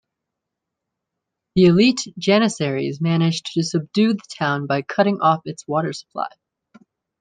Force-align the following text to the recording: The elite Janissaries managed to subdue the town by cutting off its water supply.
The 1.55 1.65
elite 1.65 1.99
Janissaries 2.17 2.99
managed 2.99 3.53
to 3.53 3.61
subdue 3.61 4.13
the 4.13 4.27
town 4.35 4.65
by 4.65 4.81
cutting 4.81 5.21
off 5.21 5.41
its 5.45 5.67
water 5.67 5.93
supply. 5.93 6.29